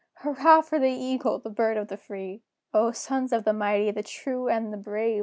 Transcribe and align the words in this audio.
Hurrah 0.23 0.61
for 0.61 0.79
the 0.79 0.89
Eagle, 0.89 1.37
the 1.37 1.51
Bird 1.51 1.77
of 1.77 1.87
the 1.87 1.95
Free! 1.95 2.41
O, 2.73 2.91
sons 2.91 3.31
of 3.31 3.43
the 3.43 3.53
mighty, 3.53 3.91
the 3.91 4.01
true, 4.01 4.47
and 4.49 4.73
the 4.73 4.77
brave! 4.77 5.19